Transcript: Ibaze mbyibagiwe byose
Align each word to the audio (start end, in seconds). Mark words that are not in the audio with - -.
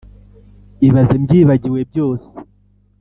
Ibaze 0.87 1.15
mbyibagiwe 1.23 1.81
byose 1.91 2.27